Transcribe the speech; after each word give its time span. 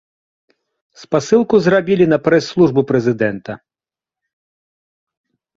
Спасылку 1.01 1.55
зрабілі 1.67 2.05
на 2.13 2.17
прэс-службу 2.29 2.81
прэзідэнта. 2.93 3.59